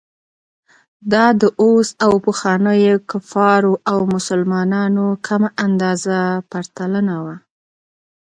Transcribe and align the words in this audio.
دا 1.11 1.25
د 1.41 1.43
اوس 1.61 1.87
او 2.05 2.11
پخوانیو 2.25 2.97
کفارو 3.11 3.73
او 3.91 3.99
مسلمانانو 4.15 5.05
کمه 5.25 5.49
اندازه 5.65 6.17
پرتلنه 6.51 7.15
وه. 7.23 7.35